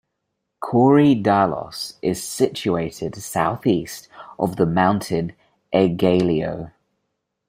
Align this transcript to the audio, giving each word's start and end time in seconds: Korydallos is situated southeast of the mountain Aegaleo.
Korydallos 0.63 1.97
is 2.01 2.23
situated 2.23 3.13
southeast 3.17 4.07
of 4.39 4.55
the 4.55 4.65
mountain 4.65 5.33
Aegaleo. 5.75 6.71